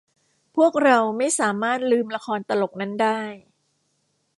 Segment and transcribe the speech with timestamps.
[0.55, 3.21] พวกเราไม่สามารถลืมละครตลกนั้นได้